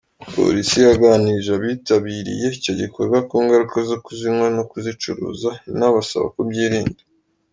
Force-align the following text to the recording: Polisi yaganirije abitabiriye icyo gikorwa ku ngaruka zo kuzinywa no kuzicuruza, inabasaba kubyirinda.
Polisi 0.35 0.77
yaganirije 0.87 1.51
abitabiriye 1.59 2.45
icyo 2.57 2.73
gikorwa 2.81 3.17
ku 3.27 3.35
ngaruka 3.43 3.77
zo 3.89 3.97
kuzinywa 4.05 4.47
no 4.55 4.63
kuzicuruza, 4.71 5.49
inabasaba 5.71 6.27
kubyirinda. 6.35 7.01